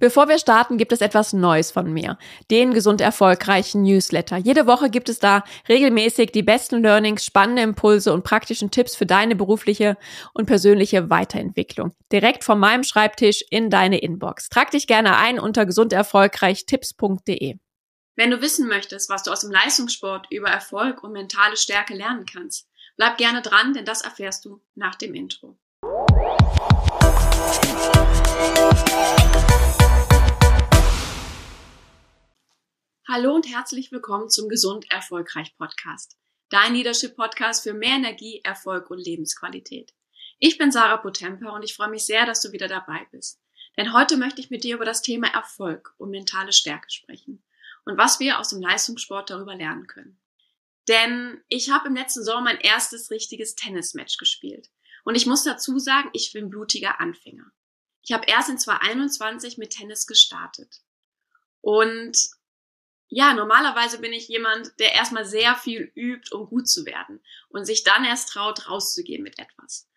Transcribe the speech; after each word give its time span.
Bevor 0.00 0.28
wir 0.28 0.38
starten, 0.38 0.78
gibt 0.78 0.92
es 0.92 1.00
etwas 1.00 1.32
Neues 1.32 1.72
von 1.72 1.92
mir. 1.92 2.18
Den 2.50 2.72
gesund 2.72 3.00
erfolgreichen 3.00 3.82
Newsletter. 3.82 4.36
Jede 4.36 4.66
Woche 4.66 4.90
gibt 4.90 5.08
es 5.08 5.18
da 5.18 5.42
regelmäßig 5.68 6.30
die 6.30 6.44
besten 6.44 6.82
Learnings, 6.82 7.24
spannende 7.24 7.62
Impulse 7.62 8.12
und 8.12 8.22
praktischen 8.22 8.70
Tipps 8.70 8.94
für 8.94 9.06
deine 9.06 9.34
berufliche 9.34 9.96
und 10.34 10.46
persönliche 10.46 11.10
Weiterentwicklung. 11.10 11.92
Direkt 12.12 12.44
von 12.44 12.60
meinem 12.60 12.84
Schreibtisch 12.84 13.42
in 13.50 13.70
deine 13.70 13.98
Inbox. 13.98 14.48
Trag 14.48 14.70
dich 14.70 14.86
gerne 14.86 15.16
ein 15.16 15.40
unter 15.40 15.66
gesunderfolgreichtipps.de. 15.66 17.56
Wenn 18.14 18.30
du 18.30 18.40
wissen 18.40 18.68
möchtest, 18.68 19.10
was 19.10 19.22
du 19.22 19.30
aus 19.30 19.40
dem 19.40 19.50
Leistungssport 19.50 20.26
über 20.30 20.48
Erfolg 20.48 21.02
und 21.04 21.12
mentale 21.12 21.56
Stärke 21.56 21.94
lernen 21.94 22.26
kannst, 22.26 22.68
bleib 22.96 23.16
gerne 23.16 23.42
dran, 23.42 23.74
denn 23.74 23.84
das 23.84 24.02
erfährst 24.02 24.44
du 24.44 24.60
nach 24.74 24.94
dem 24.96 25.14
Intro. 25.14 25.56
Hallo 33.10 33.34
und 33.34 33.48
herzlich 33.48 33.90
willkommen 33.90 34.28
zum 34.28 34.50
Gesund 34.50 34.84
Erfolgreich 34.90 35.56
Podcast. 35.56 36.18
Dein 36.50 36.74
Leadership 36.74 37.16
Podcast 37.16 37.62
für 37.62 37.72
mehr 37.72 37.94
Energie, 37.94 38.42
Erfolg 38.44 38.90
und 38.90 38.98
Lebensqualität. 38.98 39.94
Ich 40.38 40.58
bin 40.58 40.70
Sarah 40.70 40.98
Potemper 40.98 41.54
und 41.54 41.62
ich 41.62 41.74
freue 41.74 41.88
mich 41.88 42.04
sehr, 42.04 42.26
dass 42.26 42.42
du 42.42 42.52
wieder 42.52 42.68
dabei 42.68 43.06
bist. 43.10 43.40
Denn 43.78 43.94
heute 43.94 44.18
möchte 44.18 44.42
ich 44.42 44.50
mit 44.50 44.62
dir 44.62 44.74
über 44.74 44.84
das 44.84 45.00
Thema 45.00 45.28
Erfolg 45.28 45.94
und 45.96 46.10
mentale 46.10 46.52
Stärke 46.52 46.90
sprechen 46.90 47.42
und 47.86 47.96
was 47.96 48.20
wir 48.20 48.38
aus 48.38 48.50
dem 48.50 48.60
Leistungssport 48.60 49.30
darüber 49.30 49.54
lernen 49.54 49.86
können. 49.86 50.20
Denn 50.86 51.42
ich 51.48 51.70
habe 51.70 51.88
im 51.88 51.96
letzten 51.96 52.22
Sommer 52.22 52.42
mein 52.42 52.60
erstes 52.60 53.10
richtiges 53.10 53.54
Tennismatch 53.54 54.18
gespielt. 54.18 54.68
Und 55.04 55.14
ich 55.14 55.24
muss 55.24 55.44
dazu 55.44 55.78
sagen, 55.78 56.10
ich 56.12 56.34
bin 56.34 56.50
blutiger 56.50 57.00
Anfänger. 57.00 57.50
Ich 58.02 58.12
habe 58.12 58.26
erst 58.26 58.50
in 58.50 58.58
2021 58.58 59.56
mit 59.56 59.70
Tennis 59.70 60.06
gestartet. 60.06 60.82
Und 61.62 62.36
ja, 63.08 63.32
normalerweise 63.32 64.00
bin 64.00 64.12
ich 64.12 64.28
jemand, 64.28 64.72
der 64.78 64.94
erstmal 64.94 65.24
sehr 65.24 65.54
viel 65.54 65.90
übt, 65.94 66.34
um 66.34 66.46
gut 66.46 66.68
zu 66.68 66.84
werden 66.84 67.20
und 67.48 67.64
sich 67.64 67.82
dann 67.82 68.04
erst 68.04 68.28
traut, 68.28 68.68
rauszugehen 68.68 69.22
mit 69.22 69.38
etwas. 69.38 69.88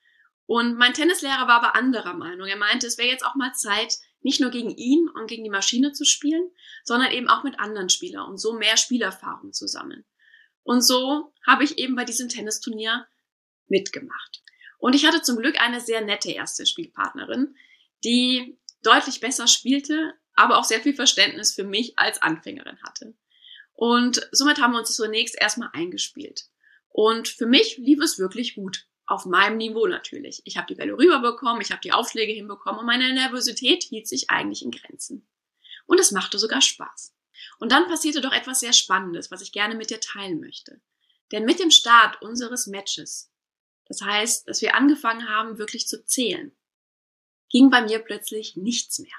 Und 0.45 0.77
mein 0.77 0.93
Tennislehrer 0.93 1.47
war 1.47 1.63
aber 1.63 1.75
anderer 1.75 2.13
Meinung. 2.13 2.47
Er 2.47 2.57
meinte, 2.57 2.87
es 2.87 2.97
wäre 2.97 3.09
jetzt 3.09 3.25
auch 3.25 3.35
mal 3.35 3.53
Zeit, 3.53 3.97
nicht 4.21 4.39
nur 4.39 4.49
gegen 4.49 4.69
ihn 4.69 5.09
und 5.09 5.27
gegen 5.27 5.43
die 5.43 5.49
Maschine 5.49 5.91
zu 5.91 6.05
spielen, 6.05 6.51
sondern 6.83 7.11
eben 7.11 7.27
auch 7.27 7.43
mit 7.43 7.59
anderen 7.59 7.89
Spielern 7.89 8.29
und 8.29 8.37
so 8.37 8.53
mehr 8.53 8.77
Spielerfahrung 8.77 9.51
zu 9.51 9.67
sammeln. 9.67 10.05
Und 10.63 10.81
so 10.81 11.33
habe 11.45 11.63
ich 11.63 11.77
eben 11.77 11.95
bei 11.95 12.05
diesem 12.05 12.29
Tennisturnier 12.29 13.07
mitgemacht. 13.67 14.43
Und 14.77 14.95
ich 14.95 15.05
hatte 15.05 15.21
zum 15.21 15.37
Glück 15.37 15.59
eine 15.59 15.81
sehr 15.81 16.01
nette 16.01 16.31
erste 16.31 16.65
Spielpartnerin, 16.65 17.55
die 18.03 18.59
deutlich 18.83 19.19
besser 19.19 19.47
spielte, 19.47 20.13
aber 20.35 20.57
auch 20.57 20.63
sehr 20.63 20.81
viel 20.81 20.93
Verständnis 20.93 21.53
für 21.53 21.63
mich 21.63 21.97
als 21.97 22.21
Anfängerin 22.21 22.81
hatte. 22.83 23.13
Und 23.73 24.27
somit 24.31 24.61
haben 24.61 24.73
wir 24.73 24.79
uns 24.79 24.95
zunächst 24.95 25.39
erstmal 25.39 25.69
eingespielt. 25.73 26.45
Und 26.89 27.27
für 27.27 27.45
mich 27.45 27.77
lief 27.77 27.99
es 28.01 28.19
wirklich 28.19 28.55
gut. 28.55 28.87
Auf 29.07 29.25
meinem 29.25 29.57
Niveau 29.57 29.87
natürlich. 29.87 30.41
Ich 30.45 30.55
habe 30.55 30.67
die 30.67 30.75
Bälle 30.75 30.97
rüberbekommen, 30.97 31.61
ich 31.61 31.71
habe 31.71 31.81
die 31.81 31.91
Aufschläge 31.91 32.31
hinbekommen 32.31 32.79
und 32.79 32.85
meine 32.85 33.11
Nervosität 33.13 33.83
hielt 33.83 34.07
sich 34.07 34.29
eigentlich 34.29 34.63
in 34.63 34.71
Grenzen. 34.71 35.27
Und 35.85 35.99
es 35.99 36.11
machte 36.11 36.39
sogar 36.39 36.61
Spaß. 36.61 37.13
Und 37.59 37.71
dann 37.71 37.87
passierte 37.87 38.21
doch 38.21 38.31
etwas 38.31 38.61
sehr 38.61 38.71
Spannendes, 38.71 39.29
was 39.31 39.41
ich 39.41 39.51
gerne 39.51 39.75
mit 39.75 39.89
dir 39.89 39.99
teilen 39.99 40.39
möchte. 40.39 40.79
Denn 41.31 41.43
mit 41.43 41.59
dem 41.59 41.71
Start 41.71 42.21
unseres 42.21 42.67
Matches, 42.67 43.31
das 43.85 44.01
heißt, 44.01 44.47
dass 44.47 44.61
wir 44.61 44.75
angefangen 44.75 45.27
haben, 45.27 45.57
wirklich 45.57 45.87
zu 45.87 46.05
zählen, 46.05 46.55
ging 47.49 47.69
bei 47.69 47.81
mir 47.81 47.99
plötzlich 47.99 48.55
nichts 48.55 48.99
mehr. 48.99 49.11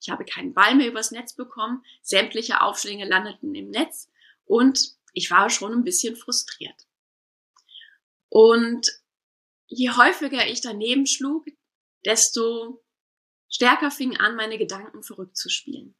Ich 0.00 0.10
habe 0.10 0.24
keinen 0.24 0.54
Ball 0.54 0.74
mehr 0.74 0.88
übers 0.88 1.10
Netz 1.10 1.34
bekommen, 1.34 1.84
sämtliche 2.02 2.60
Aufschläge 2.60 3.04
landeten 3.04 3.54
im 3.54 3.70
Netz 3.70 4.10
und 4.44 4.94
ich 5.12 5.30
war 5.30 5.48
schon 5.50 5.72
ein 5.72 5.84
bisschen 5.84 6.16
frustriert. 6.16 6.86
Und 8.28 8.86
je 9.66 9.90
häufiger 9.90 10.46
ich 10.46 10.60
daneben 10.60 11.06
schlug, 11.06 11.46
desto 12.04 12.84
stärker 13.48 13.90
fing 13.90 14.16
an, 14.18 14.36
meine 14.36 14.58
Gedanken 14.58 15.02
verrückt 15.02 15.36
zu 15.36 15.48
spielen. 15.48 15.94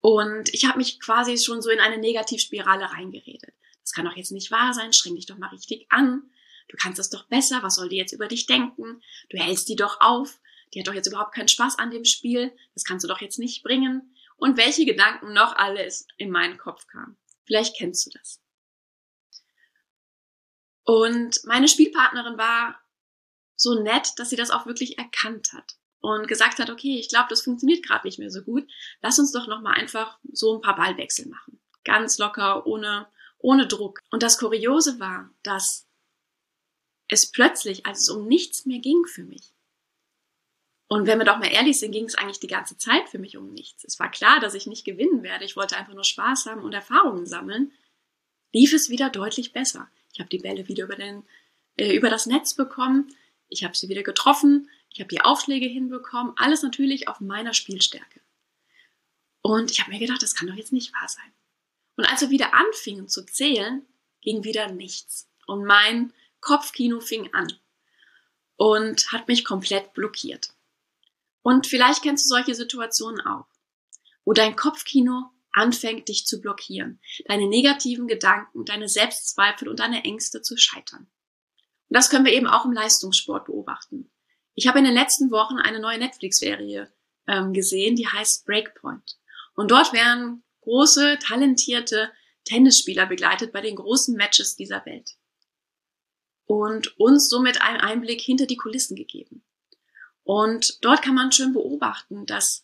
Und 0.00 0.52
ich 0.54 0.64
habe 0.64 0.78
mich 0.78 1.00
quasi 1.00 1.36
schon 1.38 1.60
so 1.60 1.70
in 1.70 1.80
eine 1.80 1.98
Negativspirale 1.98 2.92
reingeredet. 2.92 3.54
Das 3.82 3.92
kann 3.92 4.04
doch 4.04 4.16
jetzt 4.16 4.32
nicht 4.32 4.50
wahr 4.50 4.72
sein, 4.72 4.92
streng 4.92 5.16
dich 5.16 5.26
doch 5.26 5.38
mal 5.38 5.48
richtig 5.48 5.86
an. 5.90 6.30
Du 6.68 6.76
kannst 6.76 6.98
es 6.98 7.10
doch 7.10 7.26
besser, 7.28 7.62
was 7.62 7.76
soll 7.76 7.88
die 7.88 7.96
jetzt 7.96 8.12
über 8.12 8.28
dich 8.28 8.46
denken? 8.46 9.02
Du 9.30 9.38
hältst 9.38 9.68
die 9.68 9.76
doch 9.76 10.00
auf 10.00 10.40
die 10.72 10.80
hat 10.80 10.88
doch 10.88 10.94
jetzt 10.94 11.06
überhaupt 11.06 11.34
keinen 11.34 11.48
Spaß 11.48 11.78
an 11.78 11.90
dem 11.90 12.04
Spiel, 12.04 12.56
das 12.74 12.84
kannst 12.84 13.04
du 13.04 13.08
doch 13.08 13.20
jetzt 13.20 13.38
nicht 13.38 13.62
bringen. 13.62 14.14
Und 14.36 14.56
welche 14.56 14.84
Gedanken 14.84 15.32
noch 15.32 15.56
alles 15.56 16.06
in 16.16 16.30
meinen 16.30 16.58
Kopf 16.58 16.86
kamen. 16.86 17.16
Vielleicht 17.44 17.76
kennst 17.76 18.06
du 18.06 18.10
das. 18.16 18.40
Und 20.84 21.40
meine 21.44 21.68
Spielpartnerin 21.68 22.38
war 22.38 22.80
so 23.56 23.82
nett, 23.82 24.12
dass 24.16 24.30
sie 24.30 24.36
das 24.36 24.50
auch 24.50 24.66
wirklich 24.66 24.96
erkannt 24.98 25.52
hat 25.52 25.76
und 26.00 26.28
gesagt 26.28 26.60
hat, 26.60 26.70
okay, 26.70 26.98
ich 26.98 27.08
glaube, 27.08 27.26
das 27.30 27.42
funktioniert 27.42 27.84
gerade 27.84 28.06
nicht 28.06 28.18
mehr 28.18 28.30
so 28.30 28.42
gut. 28.42 28.70
Lass 29.02 29.18
uns 29.18 29.32
doch 29.32 29.48
noch 29.48 29.60
mal 29.60 29.72
einfach 29.72 30.18
so 30.32 30.54
ein 30.54 30.60
paar 30.60 30.76
Ballwechsel 30.76 31.26
machen. 31.26 31.60
Ganz 31.84 32.18
locker, 32.18 32.66
ohne 32.66 33.08
ohne 33.38 33.66
Druck. 33.66 34.00
Und 34.10 34.22
das 34.22 34.38
Kuriose 34.38 35.00
war, 35.00 35.30
dass 35.42 35.86
es 37.08 37.30
plötzlich, 37.30 37.86
als 37.86 38.02
es 38.02 38.08
um 38.08 38.26
nichts 38.26 38.66
mehr 38.66 38.80
ging 38.80 39.04
für 39.06 39.24
mich, 39.24 39.54
und 40.88 41.06
wenn 41.06 41.18
wir 41.18 41.26
doch 41.26 41.38
mal 41.38 41.52
ehrlich 41.52 41.78
sind, 41.78 41.92
ging 41.92 42.06
es 42.06 42.14
eigentlich 42.14 42.40
die 42.40 42.46
ganze 42.46 42.78
Zeit 42.78 43.10
für 43.10 43.18
mich 43.18 43.36
um 43.36 43.52
nichts. 43.52 43.84
Es 43.84 44.00
war 44.00 44.10
klar, 44.10 44.40
dass 44.40 44.54
ich 44.54 44.66
nicht 44.66 44.86
gewinnen 44.86 45.22
werde. 45.22 45.44
Ich 45.44 45.54
wollte 45.54 45.76
einfach 45.76 45.92
nur 45.92 46.04
Spaß 46.04 46.46
haben 46.46 46.62
und 46.62 46.72
Erfahrungen 46.72 47.26
sammeln. 47.26 47.72
Lief 48.54 48.72
es 48.72 48.88
wieder 48.88 49.10
deutlich 49.10 49.52
besser. 49.52 49.90
Ich 50.14 50.20
habe 50.20 50.30
die 50.30 50.38
Bälle 50.38 50.66
wieder 50.66 50.84
über, 50.84 50.96
den, 50.96 51.24
äh, 51.76 51.94
über 51.94 52.08
das 52.08 52.24
Netz 52.24 52.54
bekommen. 52.54 53.14
Ich 53.50 53.64
habe 53.64 53.76
sie 53.76 53.90
wieder 53.90 54.02
getroffen. 54.02 54.70
Ich 54.90 55.00
habe 55.00 55.10
die 55.10 55.20
Aufschläge 55.20 55.66
hinbekommen. 55.66 56.32
Alles 56.36 56.62
natürlich 56.62 57.06
auf 57.06 57.20
meiner 57.20 57.52
Spielstärke. 57.52 58.20
Und 59.42 59.70
ich 59.70 59.80
habe 59.80 59.90
mir 59.90 59.98
gedacht, 59.98 60.22
das 60.22 60.34
kann 60.34 60.48
doch 60.48 60.54
jetzt 60.54 60.72
nicht 60.72 60.94
wahr 60.94 61.08
sein. 61.08 61.32
Und 61.96 62.06
als 62.06 62.22
wir 62.22 62.30
wieder 62.30 62.54
anfingen 62.54 63.08
zu 63.08 63.26
zählen, 63.26 63.84
ging 64.22 64.42
wieder 64.42 64.72
nichts. 64.72 65.28
Und 65.46 65.66
mein 65.66 66.14
Kopfkino 66.40 67.00
fing 67.00 67.32
an 67.34 67.52
und 68.56 69.12
hat 69.12 69.28
mich 69.28 69.44
komplett 69.44 69.92
blockiert. 69.92 70.54
Und 71.48 71.66
vielleicht 71.66 72.02
kennst 72.02 72.26
du 72.26 72.28
solche 72.28 72.54
Situationen 72.54 73.22
auch, 73.22 73.46
wo 74.26 74.34
dein 74.34 74.54
Kopfkino 74.54 75.30
anfängt, 75.50 76.10
dich 76.10 76.26
zu 76.26 76.42
blockieren, 76.42 77.00
deine 77.24 77.48
negativen 77.48 78.06
Gedanken, 78.06 78.66
deine 78.66 78.86
Selbstzweifel 78.86 79.66
und 79.66 79.80
deine 79.80 80.04
Ängste 80.04 80.42
zu 80.42 80.58
scheitern. 80.58 81.10
Und 81.88 81.96
das 81.96 82.10
können 82.10 82.26
wir 82.26 82.34
eben 82.34 82.46
auch 82.46 82.66
im 82.66 82.72
Leistungssport 82.72 83.46
beobachten. 83.46 84.10
Ich 84.56 84.66
habe 84.66 84.78
in 84.78 84.84
den 84.84 84.92
letzten 84.92 85.30
Wochen 85.30 85.56
eine 85.56 85.80
neue 85.80 85.96
Netflix-Serie 85.96 86.92
ähm, 87.26 87.54
gesehen, 87.54 87.96
die 87.96 88.06
heißt 88.06 88.44
Breakpoint. 88.44 89.18
Und 89.54 89.70
dort 89.70 89.94
werden 89.94 90.44
große, 90.60 91.18
talentierte 91.18 92.12
Tennisspieler 92.44 93.06
begleitet 93.06 93.54
bei 93.54 93.62
den 93.62 93.76
großen 93.76 94.14
Matches 94.16 94.54
dieser 94.54 94.84
Welt. 94.84 95.12
Und 96.44 96.98
uns 96.98 97.30
somit 97.30 97.62
einen 97.62 97.80
Einblick 97.80 98.20
hinter 98.20 98.44
die 98.44 98.58
Kulissen 98.58 98.96
gegeben. 98.96 99.47
Und 100.28 100.84
dort 100.84 101.00
kann 101.00 101.14
man 101.14 101.32
schön 101.32 101.54
beobachten, 101.54 102.26
dass 102.26 102.62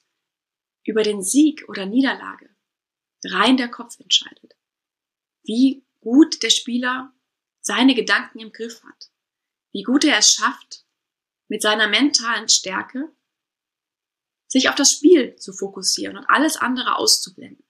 über 0.84 1.02
den 1.02 1.22
Sieg 1.22 1.64
oder 1.66 1.86
Niederlage 1.86 2.50
rein 3.24 3.56
der 3.56 3.70
Kopf 3.70 3.98
entscheidet. 3.98 4.54
Wie 5.44 5.82
gut 6.02 6.42
der 6.42 6.50
Spieler 6.50 7.14
seine 7.62 7.94
Gedanken 7.94 8.40
im 8.40 8.52
Griff 8.52 8.84
hat. 8.84 9.10
Wie 9.72 9.82
gut 9.82 10.04
er 10.04 10.18
es 10.18 10.34
schafft, 10.34 10.84
mit 11.48 11.62
seiner 11.62 11.88
mentalen 11.88 12.50
Stärke 12.50 13.10
sich 14.46 14.68
auf 14.68 14.74
das 14.74 14.92
Spiel 14.92 15.34
zu 15.36 15.54
fokussieren 15.54 16.18
und 16.18 16.26
alles 16.26 16.58
andere 16.58 16.98
auszublenden. 16.98 17.64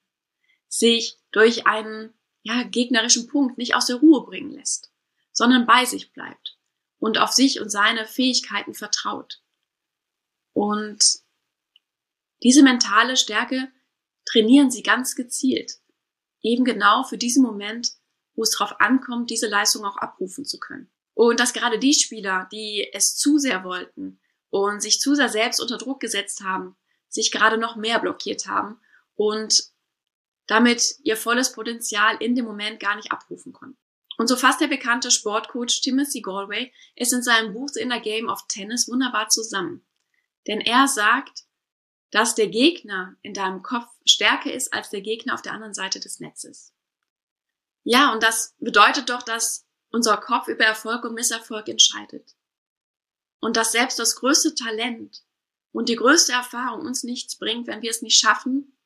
Sich 0.67 1.21
durch 1.31 1.67
einen 1.67 2.13
ja, 2.41 2.63
gegnerischen 2.63 3.27
Punkt 3.27 3.57
nicht 3.57 3.75
aus 3.75 3.85
der 3.85 3.95
Ruhe 3.95 4.25
bringen 4.25 4.51
lässt, 4.51 4.91
sondern 5.31 5.65
bei 5.65 5.85
sich 5.85 6.11
bleibt 6.11 6.59
und 6.99 7.17
auf 7.17 7.31
sich 7.31 7.61
und 7.61 7.69
seine 7.69 8.05
Fähigkeiten 8.05 8.73
vertraut. 8.73 9.41
Und 10.55 11.19
diese 12.41 12.63
mentale 12.63 13.17
Stärke 13.17 13.67
trainieren 14.25 14.71
sie 14.71 14.83
ganz 14.83 15.15
gezielt. 15.15 15.79
Eben 16.41 16.63
genau 16.63 17.03
für 17.03 17.17
diesen 17.17 17.43
Moment, 17.43 17.91
wo 18.35 18.43
es 18.43 18.51
darauf 18.51 18.79
ankommt, 18.79 19.29
diese 19.29 19.47
Leistung 19.47 19.83
auch 19.83 19.97
abrufen 19.97 20.45
zu 20.45 20.57
können. 20.57 20.89
Und 21.13 21.41
dass 21.41 21.51
gerade 21.51 21.77
die 21.77 21.93
Spieler, 21.93 22.47
die 22.53 22.87
es 22.93 23.17
zu 23.17 23.37
sehr 23.37 23.65
wollten 23.65 24.21
und 24.49 24.81
sich 24.81 25.01
zu 25.01 25.13
sehr 25.13 25.27
selbst 25.27 25.59
unter 25.59 25.77
Druck 25.77 25.99
gesetzt 25.99 26.41
haben, 26.41 26.77
sich 27.09 27.33
gerade 27.33 27.57
noch 27.57 27.75
mehr 27.75 27.99
blockiert 27.99 28.47
haben 28.47 28.79
und 29.15 29.71
damit 30.47 30.95
ihr 31.03 31.17
volles 31.17 31.51
Potenzial 31.51 32.15
in 32.21 32.33
dem 32.33 32.45
Moment 32.45 32.79
gar 32.79 32.95
nicht 32.95 33.11
abrufen 33.11 33.51
konnten. 33.51 33.77
Und 34.17 34.27
so 34.27 34.37
fasst 34.37 34.61
der 34.61 34.67
bekannte 34.67 35.11
Sportcoach 35.11 35.81
Timothy 35.81 36.21
Galway 36.21 36.71
es 36.95 37.11
in 37.11 37.23
seinem 37.23 37.53
Buch 37.53 37.67
The 37.73 37.81
Inner 37.81 37.99
Game 37.99 38.29
of 38.29 38.47
Tennis 38.47 38.87
wunderbar 38.87 39.27
zusammen. 39.27 39.85
Denn 40.47 40.61
er 40.61 40.87
sagt, 40.87 41.45
dass 42.11 42.35
der 42.35 42.47
Gegner 42.47 43.17
in 43.21 43.33
deinem 43.33 43.61
Kopf 43.61 43.89
stärker 44.05 44.53
ist 44.53 44.73
als 44.73 44.89
der 44.89 45.01
Gegner 45.01 45.33
auf 45.33 45.41
der 45.41 45.53
anderen 45.53 45.73
Seite 45.73 45.99
des 45.99 46.19
Netzes. 46.19 46.73
Ja, 47.83 48.13
und 48.13 48.23
das 48.23 48.55
bedeutet 48.59 49.09
doch, 49.09 49.21
dass 49.21 49.67
unser 49.89 50.17
Kopf 50.17 50.47
über 50.47 50.65
Erfolg 50.65 51.03
und 51.03 51.13
Misserfolg 51.13 51.67
entscheidet. 51.67 52.35
Und 53.39 53.57
dass 53.57 53.71
selbst 53.71 53.99
das 53.99 54.15
größte 54.15 54.55
Talent 54.55 55.23
und 55.71 55.89
die 55.89 55.95
größte 55.95 56.31
Erfahrung 56.31 56.85
uns 56.85 57.03
nichts 57.03 57.37
bringt, 57.37 57.67
wenn 57.67 57.81
wir 57.81 57.91
es 57.91 58.01
nicht 58.01 58.19
schaffen, 58.19 58.77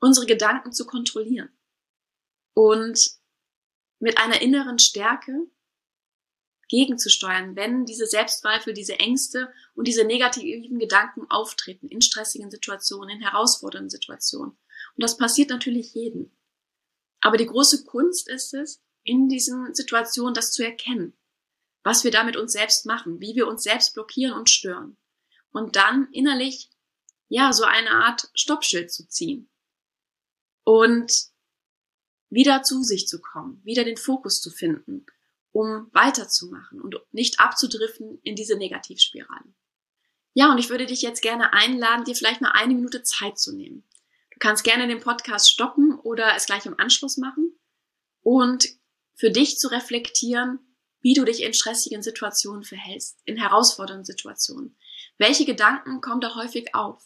unsere 0.00 0.26
Gedanken 0.26 0.72
zu 0.72 0.86
kontrollieren. 0.86 1.56
Und 2.54 3.18
mit 3.98 4.18
einer 4.18 4.42
inneren 4.42 4.78
Stärke 4.78 5.46
gegenzusteuern, 6.70 7.56
wenn 7.56 7.84
diese 7.84 8.06
Selbstzweifel, 8.06 8.72
diese 8.72 8.98
Ängste 8.98 9.52
und 9.74 9.88
diese 9.88 10.04
negativen 10.04 10.78
Gedanken 10.78 11.28
auftreten 11.28 11.88
in 11.88 12.00
stressigen 12.00 12.50
Situationen, 12.50 13.16
in 13.16 13.22
herausfordernden 13.22 13.90
Situationen. 13.90 14.52
Und 14.52 15.02
das 15.02 15.18
passiert 15.18 15.50
natürlich 15.50 15.94
jedem. 15.94 16.30
Aber 17.20 17.36
die 17.36 17.46
große 17.46 17.84
Kunst 17.84 18.28
ist 18.28 18.54
es, 18.54 18.80
in 19.02 19.28
diesen 19.28 19.74
Situationen 19.74 20.32
das 20.32 20.52
zu 20.52 20.64
erkennen, 20.64 21.12
was 21.82 22.04
wir 22.04 22.12
da 22.12 22.22
mit 22.22 22.36
uns 22.36 22.52
selbst 22.52 22.86
machen, 22.86 23.20
wie 23.20 23.34
wir 23.34 23.48
uns 23.48 23.64
selbst 23.64 23.94
blockieren 23.94 24.38
und 24.38 24.48
stören. 24.48 24.96
Und 25.50 25.74
dann 25.74 26.08
innerlich, 26.12 26.70
ja, 27.28 27.52
so 27.52 27.64
eine 27.64 27.90
Art 27.90 28.30
Stoppschild 28.34 28.92
zu 28.92 29.08
ziehen. 29.08 29.50
Und 30.62 31.30
wieder 32.28 32.62
zu 32.62 32.84
sich 32.84 33.08
zu 33.08 33.20
kommen, 33.20 33.60
wieder 33.64 33.82
den 33.82 33.96
Fokus 33.96 34.40
zu 34.40 34.50
finden 34.50 35.04
um 35.52 35.88
weiterzumachen 35.92 36.80
und 36.80 36.96
nicht 37.12 37.40
abzudriften 37.40 38.20
in 38.22 38.36
diese 38.36 38.56
Negativspirale. 38.56 39.54
Ja, 40.32 40.50
und 40.52 40.58
ich 40.58 40.70
würde 40.70 40.86
dich 40.86 41.02
jetzt 41.02 41.22
gerne 41.22 41.52
einladen, 41.52 42.04
dir 42.04 42.14
vielleicht 42.14 42.40
mal 42.40 42.52
eine 42.52 42.74
Minute 42.74 43.02
Zeit 43.02 43.38
zu 43.38 43.54
nehmen. 43.54 43.84
Du 44.32 44.38
kannst 44.38 44.64
gerne 44.64 44.86
den 44.86 45.00
Podcast 45.00 45.50
stoppen 45.50 45.98
oder 45.98 46.36
es 46.36 46.46
gleich 46.46 46.66
im 46.66 46.78
Anschluss 46.78 47.16
machen 47.16 47.58
und 48.22 48.68
für 49.14 49.30
dich 49.30 49.58
zu 49.58 49.68
reflektieren, 49.68 50.60
wie 51.00 51.14
du 51.14 51.24
dich 51.24 51.42
in 51.42 51.52
stressigen 51.52 52.02
Situationen 52.02 52.62
verhältst, 52.62 53.20
in 53.24 53.36
herausfordernden 53.36 54.04
Situationen. 54.04 54.76
Welche 55.18 55.44
Gedanken 55.44 56.00
kommen 56.00 56.20
da 56.20 56.34
häufig 56.34 56.74
auf, 56.74 57.02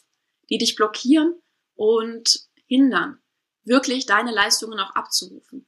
die 0.49 0.57
dich 0.57 0.75
blockieren 0.75 1.41
und 1.75 2.47
hindern, 2.67 3.21
wirklich 3.63 4.05
deine 4.05 4.31
Leistungen 4.31 4.79
auch 4.79 4.95
abzurufen? 4.95 5.65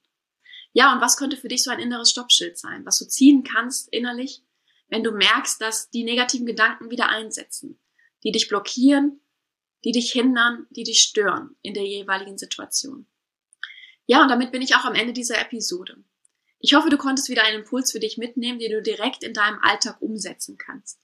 Ja, 0.78 0.94
und 0.94 1.02
was 1.02 1.18
könnte 1.18 1.38
für 1.38 1.48
dich 1.48 1.64
so 1.64 1.72
ein 1.72 1.80
inneres 1.80 2.12
Stoppschild 2.12 2.56
sein, 2.56 2.86
was 2.86 3.00
du 3.00 3.08
ziehen 3.08 3.44
kannst 3.44 3.92
innerlich, 3.92 4.44
wenn 4.90 5.04
du 5.04 5.10
merkst, 5.10 5.60
dass 5.60 5.90
die 5.90 6.04
negativen 6.04 6.46
Gedanken 6.46 6.92
wieder 6.92 7.10
einsetzen, 7.10 7.80
die 8.24 8.32
dich 8.32 8.48
blockieren, 8.48 9.20
die 9.84 9.92
dich 9.92 10.12
hindern, 10.12 10.68
die 10.70 10.84
dich 10.84 11.00
stören 11.00 11.56
in 11.64 11.74
der 11.74 11.88
jeweiligen 11.88 12.38
Situation. 12.38 13.08
Ja, 14.06 14.22
und 14.22 14.30
damit 14.30 14.52
bin 14.52 14.62
ich 14.62 14.76
auch 14.76 14.86
am 14.86 14.94
Ende 14.94 15.14
dieser 15.14 15.42
Episode. 15.42 15.98
Ich 16.60 16.76
hoffe, 16.76 16.92
du 16.92 16.98
konntest 16.98 17.30
wieder 17.30 17.44
einen 17.44 17.62
Impuls 17.62 17.92
für 17.92 18.00
dich 18.00 18.20
mitnehmen, 18.20 18.60
den 18.60 18.72
du 18.72 18.84
direkt 18.84 19.24
in 19.24 19.34
deinem 19.34 19.58
Alltag 19.64 20.00
umsetzen 20.00 20.60
kannst. 20.60 21.00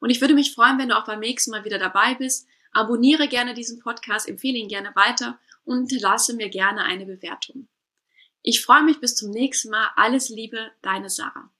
Und 0.00 0.08
ich 0.08 0.22
würde 0.22 0.32
mich 0.32 0.54
freuen, 0.54 0.78
wenn 0.78 0.88
du 0.88 0.96
auch 0.96 1.04
beim 1.04 1.20
nächsten 1.20 1.50
Mal 1.50 1.66
wieder 1.66 1.78
dabei 1.78 2.14
bist. 2.14 2.46
Abonniere 2.72 3.28
gerne 3.28 3.52
diesen 3.52 3.78
Podcast, 3.78 4.26
empfehle 4.26 4.56
ihn 4.56 4.68
gerne 4.68 4.92
weiter 4.94 5.38
und 5.64 5.92
lasse 6.00 6.34
mir 6.34 6.48
gerne 6.48 6.84
eine 6.84 7.04
Bewertung. 7.04 7.68
Ich 8.50 8.64
freue 8.64 8.82
mich 8.82 8.98
bis 8.98 9.14
zum 9.14 9.30
nächsten 9.30 9.68
Mal. 9.68 9.90
Alles 9.94 10.30
Liebe, 10.30 10.70
deine 10.80 11.10
Sarah. 11.10 11.50